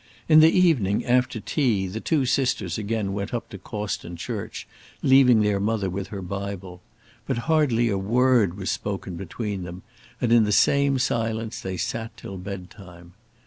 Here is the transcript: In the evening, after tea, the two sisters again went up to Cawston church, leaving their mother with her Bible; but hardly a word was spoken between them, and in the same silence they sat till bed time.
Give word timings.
In 0.27 0.39
the 0.39 0.49
evening, 0.49 1.05
after 1.05 1.39
tea, 1.39 1.85
the 1.85 1.99
two 1.99 2.25
sisters 2.25 2.79
again 2.79 3.13
went 3.13 3.35
up 3.35 3.49
to 3.49 3.59
Cawston 3.59 4.15
church, 4.17 4.67
leaving 5.03 5.41
their 5.41 5.59
mother 5.59 5.91
with 5.91 6.07
her 6.07 6.23
Bible; 6.23 6.81
but 7.27 7.37
hardly 7.45 7.87
a 7.87 7.99
word 7.99 8.57
was 8.57 8.71
spoken 8.71 9.15
between 9.15 9.61
them, 9.61 9.83
and 10.19 10.31
in 10.33 10.43
the 10.43 10.51
same 10.51 10.97
silence 10.97 11.61
they 11.61 11.77
sat 11.77 12.17
till 12.17 12.37
bed 12.39 12.71
time. 12.71 13.13